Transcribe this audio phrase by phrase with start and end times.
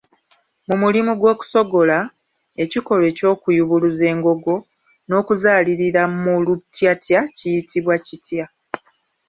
[0.67, 1.97] Mu mulimu gw'okusogola,
[2.63, 4.55] ekikolwa eky'okuyubuluza engogo
[5.07, 8.45] n'okuzaalirira mu lutyatya kiyitibwa kitya?